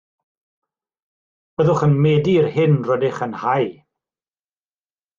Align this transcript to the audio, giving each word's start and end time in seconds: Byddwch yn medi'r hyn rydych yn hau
Byddwch 1.61 1.85
yn 1.89 1.95
medi'r 2.07 2.51
hyn 2.57 2.75
rydych 2.91 3.23
yn 3.29 3.39
hau 3.45 3.71